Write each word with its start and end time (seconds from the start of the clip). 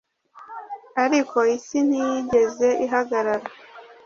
ariko 1.03 1.37
isi 1.55 1.79
ntiyigeze 1.87 2.67
ihagarara 2.85 3.47